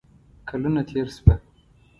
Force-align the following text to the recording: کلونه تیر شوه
کلونه 0.47 0.81
تیر 0.87 1.07
شوه 1.15 1.35